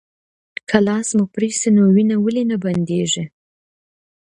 [0.69, 3.23] که لاس مو پرې شي نو وینه ولې بندیږي